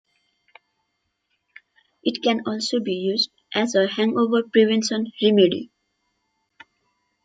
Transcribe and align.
It 2.03 2.23
can 2.23 2.41
also 2.47 2.79
be 2.79 2.93
used 2.93 3.29
as 3.53 3.75
a 3.75 3.85
hangover 3.85 4.41
prevention 4.49 5.11
remedy. 5.21 5.69